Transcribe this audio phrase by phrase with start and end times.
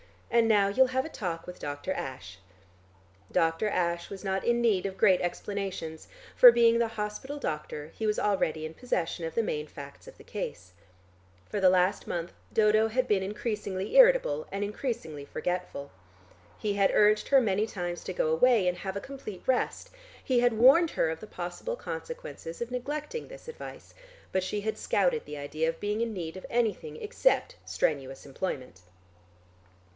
[0.31, 1.93] "And now you'll have a talk with Dr.
[1.93, 2.39] Ashe."
[3.31, 3.69] Dr.
[3.69, 8.17] Ashe was not in need of great explanations, for being the hospital doctor, he was
[8.17, 10.71] already in possession of the main facts of the case.
[11.49, 15.91] For the last month Dodo had been increasingly irritable, and increasingly forgetful.
[16.57, 19.91] He had urged her many times to go away and have a complete rest;
[20.23, 23.93] he had warned her of the possible consequences of neglecting this advice,
[24.31, 28.81] but she had scouted the idea of being in need of anything except strenuous employment.